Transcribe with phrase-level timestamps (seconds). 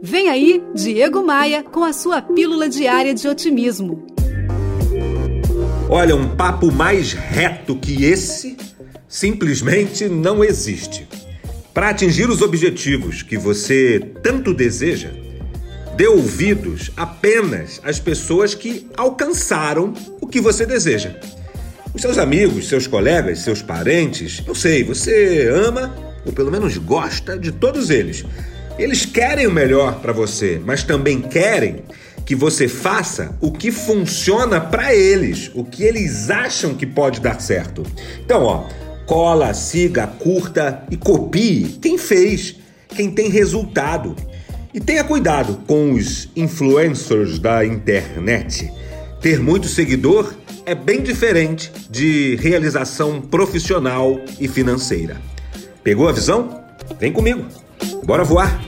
[0.00, 4.06] Vem aí, Diego Maia, com a sua pílula diária de otimismo.
[5.88, 8.56] Olha, um papo mais reto que esse
[9.08, 11.08] simplesmente não existe.
[11.74, 15.10] Para atingir os objetivos que você tanto deseja,
[15.96, 21.18] dê ouvidos apenas às pessoas que alcançaram o que você deseja.
[21.92, 25.92] Os seus amigos, seus colegas, seus parentes, eu sei, você ama
[26.24, 28.24] ou pelo menos gosta de todos eles.
[28.78, 31.82] Eles querem o melhor para você, mas também querem
[32.24, 37.40] que você faça o que funciona para eles, o que eles acham que pode dar
[37.40, 37.82] certo.
[38.24, 38.68] Então, ó,
[39.04, 42.56] cola, siga, curta e copie quem fez,
[42.94, 44.14] quem tem resultado.
[44.72, 48.70] E tenha cuidado com os influencers da internet.
[49.20, 55.16] Ter muito seguidor é bem diferente de realização profissional e financeira.
[55.82, 56.62] Pegou a visão?
[57.00, 57.46] Vem comigo.
[58.04, 58.67] Bora voar!